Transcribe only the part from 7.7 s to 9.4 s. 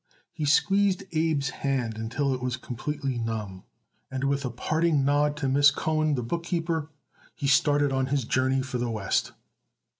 on his journey for the West.